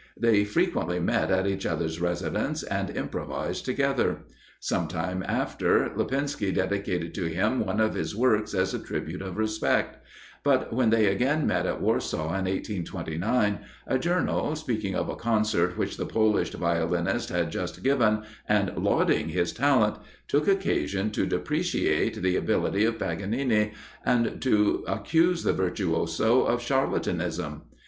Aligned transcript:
They 0.19 0.45
frequently 0.45 0.99
met 0.99 1.29
at 1.29 1.45
each 1.45 1.63
other's 1.63 2.01
residence 2.01 2.63
and 2.63 2.89
improvised 2.89 3.65
together. 3.65 4.23
Some 4.59 4.87
time 4.87 5.23
after, 5.27 5.91
Lipinski 5.95 6.51
dedicated 6.51 7.13
to 7.13 7.25
him 7.25 7.59
one 7.63 7.79
of 7.79 7.93
his 7.93 8.15
works[L] 8.15 8.55
as 8.59 8.73
a 8.73 8.79
tribute 8.79 9.21
of 9.21 9.37
respect; 9.37 9.99
but 10.43 10.73
when 10.73 10.89
they 10.89 11.05
again 11.05 11.45
met 11.45 11.67
at 11.67 11.79
Warsaw, 11.81 12.29
in 12.29 12.45
1829, 12.45 13.59
a 13.85 13.99
journal, 13.99 14.55
speaking 14.55 14.95
of 14.95 15.07
a 15.07 15.15
concert 15.15 15.77
which 15.77 15.97
the 15.97 16.07
Polish 16.07 16.49
violinist 16.49 17.29
had 17.29 17.51
just 17.51 17.83
given, 17.83 18.23
and 18.49 18.75
lauding 18.75 19.29
his 19.29 19.53
talent, 19.53 19.97
took 20.27 20.47
occasion 20.47 21.11
to 21.11 21.27
depreciate 21.27 22.15
the 22.23 22.35
ability 22.37 22.85
of 22.85 22.97
Paganini, 22.97 23.73
and 24.03 24.41
to 24.41 24.83
accuse 24.87 25.43
the 25.43 25.53
virtuoso 25.53 26.41
of 26.45 26.59
charlatanism. 26.59 27.61